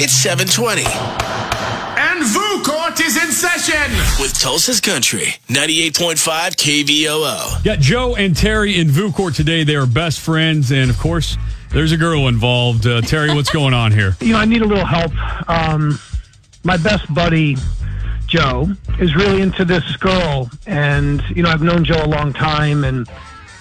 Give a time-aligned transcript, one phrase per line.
[0.00, 0.84] It's 720
[1.98, 3.90] And VOO Court is in session.
[4.20, 7.64] with Tulsa's Country, 98.5 KVOO.
[7.64, 9.64] Got Joe and Terry in VOO Court today.
[9.64, 11.36] They are best friends, and of course,
[11.72, 12.86] there's a girl involved.
[12.86, 14.16] Uh, Terry, what's going on here?
[14.20, 15.12] you know, I need a little help.
[15.48, 15.98] Um,
[16.62, 17.56] my best buddy,
[18.26, 18.68] Joe,
[19.00, 23.08] is really into this girl, and you know, I've known Joe a long time, and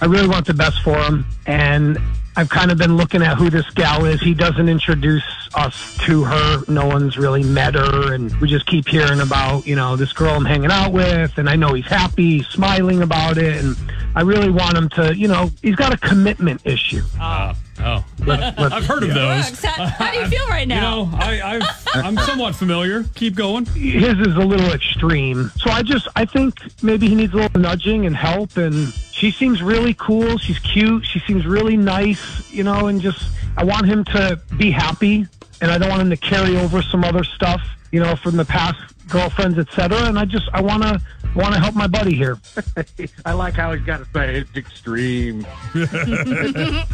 [0.00, 1.26] I really want the best for him.
[1.46, 1.98] And
[2.36, 4.20] I've kind of been looking at who this gal is.
[4.20, 5.22] He doesn't introduce
[5.54, 6.62] us to her.
[6.66, 10.34] No one's really met her, and we just keep hearing about you know this girl
[10.34, 13.76] I'm hanging out with, and I know he's happy, he's smiling about it, and
[14.14, 17.00] I really want him to, you know, he's got a commitment issue.
[17.20, 19.62] Uh, oh, Let's- let's- I've heard of those.
[19.64, 20.74] How, how do you feel right now?
[20.74, 21.04] You now?
[21.04, 21.60] know, I,
[21.94, 23.04] I'm somewhat familiar.
[23.14, 23.64] Keep going.
[23.66, 25.50] his is a little extreme.
[25.56, 28.88] So I just I think maybe he needs a little nudging and help and
[29.22, 30.36] she seems really cool.
[30.36, 31.06] She's cute.
[31.06, 35.28] She seems really nice, you know, and just I want him to be happy
[35.60, 37.62] and I don't want him to carry over some other stuff,
[37.92, 38.80] you know, from the past
[39.12, 39.98] girlfriends, etc.
[40.04, 41.00] And I just I want to
[41.36, 42.38] want to help my buddy here.
[43.24, 45.46] I like how he's got to say it's extreme.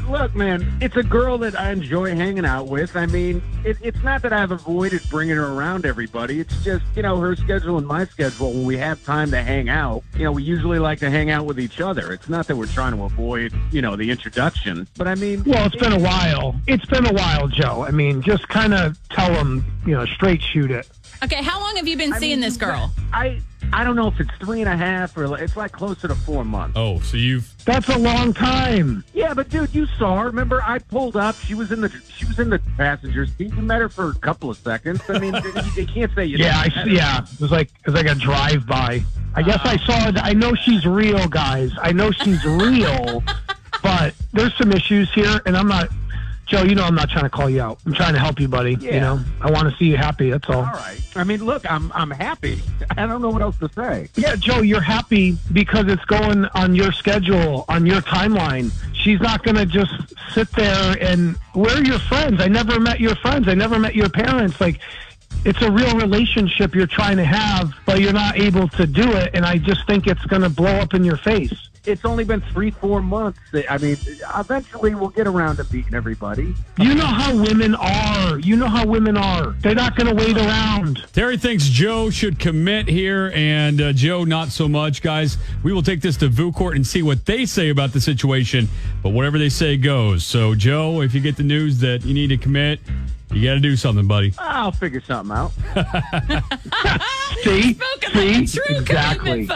[0.09, 2.97] Look, man, it's a girl that I enjoy hanging out with.
[2.97, 6.41] I mean, it, it's not that I've avoided bringing her around everybody.
[6.41, 8.53] It's just, you know, her schedule and my schedule.
[8.53, 11.47] When we have time to hang out, you know, we usually like to hang out
[11.47, 12.13] with each other.
[12.13, 14.87] It's not that we're trying to avoid, you know, the introduction.
[14.97, 16.55] But I mean, Well, it's been a while.
[16.67, 17.85] It's been a while, Joe.
[17.87, 20.89] I mean, just kind of tell him, you know, straight shoot it.
[21.23, 22.93] Okay, how long have you been I seeing mean, this girl?
[23.13, 23.41] I
[23.73, 26.15] I don't know if it's three and a half or like- it's like closer to
[26.15, 26.75] four months.
[26.77, 29.05] Oh, so you've That's a long time.
[29.13, 30.27] Yeah, but dude, you saw her.
[30.27, 31.37] Remember, I pulled up.
[31.37, 33.53] She was in the she was in the passenger seat.
[33.55, 35.03] You met her for a couple of seconds.
[35.09, 36.39] I mean, you, you can't say you.
[36.39, 36.95] Yeah, I, didn't met her.
[36.95, 37.23] yeah.
[37.23, 39.03] It was like it was like a drive by.
[39.35, 39.87] I guess I ah.
[39.87, 40.17] saw it.
[40.19, 41.71] I know she's real, guys.
[41.81, 43.23] I know she's real,
[43.83, 45.89] but there's some issues here, and I'm not.
[46.49, 47.79] Joe, you know I'm not trying to call you out.
[47.85, 48.75] I'm trying to help you, buddy.
[48.81, 50.31] You know, I want to see you happy.
[50.31, 50.65] That's all.
[50.65, 50.99] All right.
[51.15, 52.59] I mean, look, I'm I'm happy.
[52.97, 54.09] I don't know what else to say.
[54.17, 58.73] Yeah, Joe, you're happy because it's going on your schedule, on your timeline.
[58.95, 59.93] She's not going to just
[60.33, 62.41] sit there and we're your friends.
[62.41, 63.47] I never met your friends.
[63.47, 64.61] I never met your parents.
[64.61, 64.81] Like,
[65.45, 69.31] it's a real relationship you're trying to have, but you're not able to do it.
[69.35, 71.69] And I just think it's going to blow up in your face.
[71.89, 73.41] It's only been three, four months.
[73.69, 73.97] I mean,
[74.37, 76.55] eventually we'll get around to beating everybody.
[76.79, 78.39] You know how women are.
[78.39, 79.53] You know how women are.
[79.61, 81.03] They're not going to wait around.
[81.15, 85.01] Terry thinks Joe should commit here, and uh, Joe not so much.
[85.01, 88.03] Guys, we will take this to VOO Court and see what they say about the
[88.03, 88.69] situation.
[89.03, 90.27] But whatever they say goes.
[90.27, 92.81] So, Joe, if you get the news that you need to commit,
[93.33, 94.35] you got to do something, buddy.
[94.39, 95.53] I'll figure something out.
[97.43, 97.75] See?
[97.75, 98.35] Spoken See?
[98.35, 99.49] like a true exactly.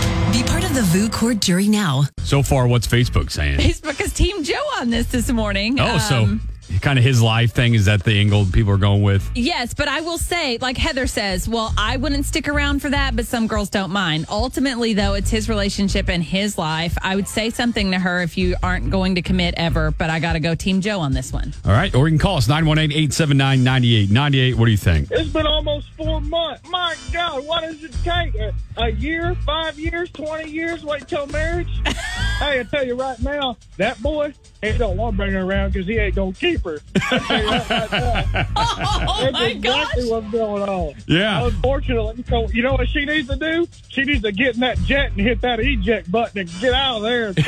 [0.34, 0.46] commitment folk.
[0.46, 2.04] Be part of the VOO Court jury now.
[2.22, 3.58] So far, what's Facebook saying?
[3.58, 5.78] Facebook is Team Joe on this this morning.
[5.80, 6.40] Oh, so Um,
[6.84, 7.74] kind of his life thing.
[7.74, 9.28] Is that the angle people are going with?
[9.34, 13.16] Yes, but I will say, like Heather says, well, I wouldn't stick around for that,
[13.16, 14.26] but some girls don't mind.
[14.28, 16.96] Ultimately, though, it's his relationship and his life.
[17.00, 20.20] I would say something to her if you aren't going to commit ever, but I
[20.20, 21.54] got to go Team Joe on this one.
[21.64, 21.94] All right.
[21.94, 24.58] Or you can call us 918 879 9898.
[24.58, 25.08] What do you think?
[25.10, 26.68] It's been almost four months.
[26.68, 28.34] My God, what does it take?
[28.34, 31.80] A, a year, five years, 20 years, wait till marriage?
[32.38, 35.72] hey, I tell you right now, that boy, he don't want to bring her around
[35.72, 36.78] because he ain't going to keep her.
[37.10, 38.46] I tell you that right now.
[39.06, 39.82] Oh, That's my gosh.
[39.94, 40.94] exactly what's going on.
[41.06, 41.46] Yeah.
[41.46, 43.66] Unfortunately, so you know what she needs to do?
[43.88, 46.96] She needs to get in that jet and hit that eject button and get out
[46.98, 47.34] of there.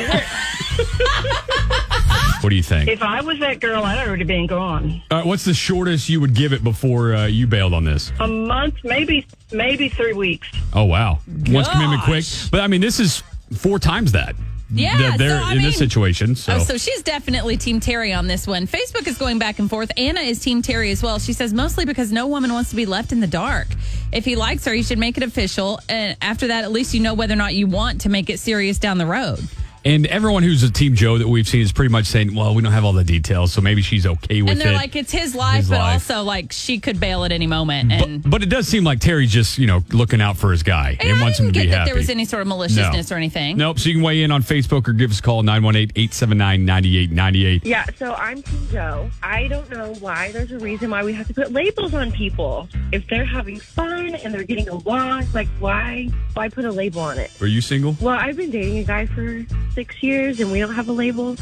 [2.41, 2.87] What do you think?
[2.87, 5.01] If I was that girl, I'd already been gone.
[5.09, 8.11] Uh, what's the shortest you would give it before uh, you bailed on this?
[8.19, 10.47] A month, maybe, maybe three weeks.
[10.71, 11.17] Oh, wow.
[11.47, 12.23] Once commitment quick.
[12.51, 14.35] But I mean, this is four times that.
[14.69, 16.35] Yeah, That they're so, in this situation.
[16.35, 18.67] So, Oh, so she's definitely Team Terry on this one.
[18.67, 19.91] Facebook is going back and forth.
[19.95, 21.19] Anna is Team Terry as well.
[21.19, 23.67] She says mostly because no woman wants to be left in the dark.
[24.11, 25.79] If he likes her, you should make it official.
[25.87, 28.39] And after that, at least you know whether or not you want to make it
[28.39, 29.39] serious down the road.
[29.87, 32.61] And everyone who's a Team Joe that we've seen is pretty much saying, well, we
[32.61, 34.51] don't have all the details, so maybe she's okay with it.
[34.51, 34.75] and they're it.
[34.75, 36.11] like, it's his life, His but life.
[36.11, 37.91] also like she could bail at any moment.
[37.91, 40.61] And but, but it does seem like Terry's just, you know, looking out for his
[40.61, 41.89] guy and, I wants him to get be that happy.
[41.91, 43.57] there was any sort of maliciousness or anything.
[43.57, 43.79] Nope.
[43.79, 47.65] So you can weigh in on Facebook or give us a call 918 879 9898.
[47.65, 49.09] Yeah, so I'm Team Joe.
[49.23, 52.67] I don't know why there's a reason why we have to put labels on people.
[52.91, 57.17] If they're having fun and they're getting along, like why why put a label on
[57.17, 57.31] it?
[57.41, 57.95] Are you single?
[58.01, 59.45] Well, I've been dating a guy for
[59.77, 61.35] six years and we don't have a label.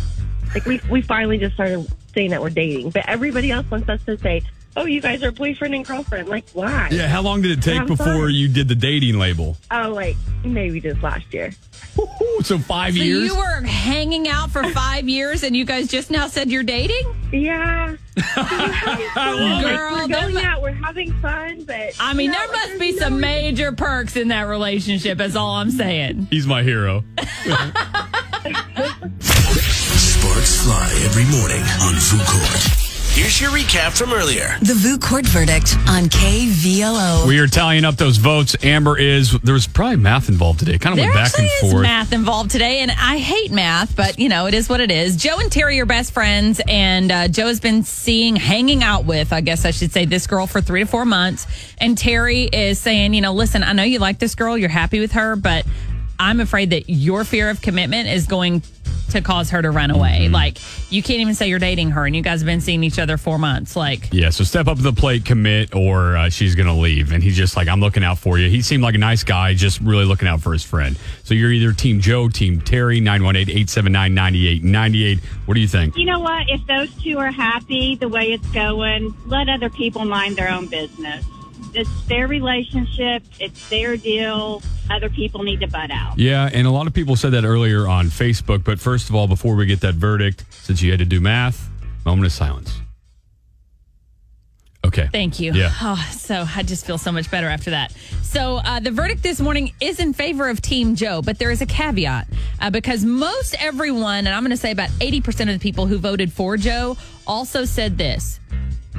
[0.54, 4.04] Like we we finally just started saying that we're dating, but everybody else wants us
[4.08, 4.42] to say
[4.78, 6.28] oh, you guys are boyfriend and girlfriend.
[6.28, 6.90] Like, why?
[6.92, 8.34] Yeah, how long did it take Have before fun.
[8.34, 9.56] you did the dating label?
[9.72, 11.54] Oh, like maybe just last year.
[11.98, 13.24] Ooh, so five So years.
[13.24, 17.04] you were hanging out for five years and you guys just now said you're dating?
[17.32, 17.96] Yeah.
[18.18, 19.76] I love it.
[19.78, 22.80] Girl, we're there going mu- out, we're having fun, but I mean, know, there must
[22.80, 26.28] be some major perks in that relationship, is all I'm saying.
[26.30, 27.06] He's my hero.
[31.18, 32.62] every morning on VOO Court.
[33.16, 34.58] Here's your recap from earlier.
[34.60, 37.26] The VOO court verdict on KVOO.
[37.26, 38.54] We are tallying up those votes.
[38.66, 40.78] Amber is there was probably math involved today.
[40.78, 41.84] Kind of There went back and is forth.
[41.84, 45.16] math involved today, and I hate math, but you know it is what it is.
[45.16, 49.32] Joe and Terry are best friends, and uh, Joe has been seeing, hanging out with,
[49.32, 51.48] I guess I should say, this girl for three to four months,
[51.78, 55.00] and Terry is saying, you know, listen, I know you like this girl, you're happy
[55.00, 55.66] with her, but
[56.20, 58.64] I'm afraid that your fear of commitment is going
[59.12, 60.22] to cause her to run away.
[60.24, 60.34] Mm-hmm.
[60.34, 60.58] Like
[60.92, 63.18] you can't even say you're dating her, and you guys have been seeing each other
[63.18, 63.76] four months.
[63.76, 67.12] Like Yeah, so step up to the plate, commit, or uh, she's going to leave.
[67.12, 68.50] And he's just like, I'm looking out for you.
[68.50, 70.98] He seemed like a nice guy, just really looking out for his friend.
[71.24, 75.20] So you're either Team Joe, Team Terry, 918 879 9898.
[75.46, 75.98] What do you think?
[75.98, 76.50] You know what?
[76.50, 80.68] If those two are happy the way it's going, let other people mind their own
[80.68, 81.26] business.
[81.76, 84.62] It's their relationship, it's their deal.
[84.90, 86.18] Other people need to butt out.
[86.18, 88.64] Yeah, and a lot of people said that earlier on Facebook.
[88.64, 91.70] But first of all, before we get that verdict, since you had to do math,
[92.06, 92.80] moment of silence.
[94.86, 95.10] Okay.
[95.12, 95.52] Thank you.
[95.54, 95.72] Yeah.
[95.82, 97.92] Oh, so I just feel so much better after that.
[98.22, 101.62] So uh, the verdict this morning is in favor of Team Joe, but there is
[101.62, 102.28] a caveat
[102.62, 105.98] uh, because most everyone, and I'm going to say about 80% of the people who
[105.98, 108.40] voted for Joe, also said this.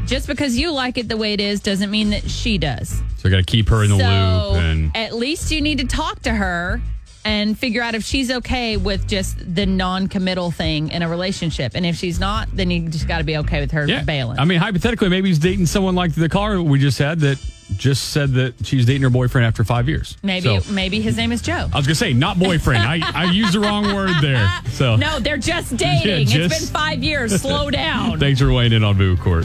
[0.07, 2.91] Just because you like it the way it is doesn't mean that she does.
[3.19, 4.63] So I got to keep her in the so loop.
[4.63, 6.81] And at least you need to talk to her
[7.25, 11.73] and figure out if she's okay with just the non-committal thing in a relationship.
[11.75, 14.39] And if she's not, then you just got to be okay with her yeah, bailing.
[14.39, 17.45] I mean, hypothetically, maybe he's dating someone like the car we just had that
[17.79, 20.17] just said that she's dating her boyfriend after five years.
[20.23, 21.69] maybe So- maybe his name is Joe.
[21.73, 22.85] I was gonna say not boyfriend.
[22.85, 24.49] I, I used the wrong word there.
[24.71, 26.07] So No, they're just dating.
[26.09, 27.41] Yeah, it's just- been five years.
[27.43, 28.21] Slow down.
[28.21, 29.45] thanks for weighing in on VOO Court.